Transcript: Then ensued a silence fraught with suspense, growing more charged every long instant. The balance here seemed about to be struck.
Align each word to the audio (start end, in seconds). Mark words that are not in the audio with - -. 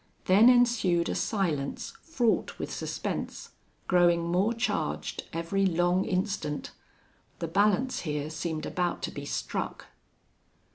Then 0.25 0.49
ensued 0.49 1.09
a 1.09 1.13
silence 1.13 1.93
fraught 2.01 2.57
with 2.57 2.73
suspense, 2.73 3.51
growing 3.87 4.23
more 4.27 4.51
charged 4.51 5.25
every 5.31 5.63
long 5.63 6.05
instant. 6.05 6.71
The 7.37 7.47
balance 7.47 7.99
here 7.99 8.31
seemed 8.31 8.65
about 8.65 9.03
to 9.03 9.11
be 9.11 9.25
struck. 9.25 9.89